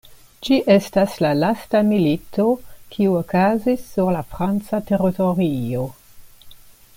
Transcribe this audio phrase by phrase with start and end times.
[0.45, 2.45] Ĝi estas la lasta milito,
[2.95, 5.87] kiu okazis sur la franca teritorio.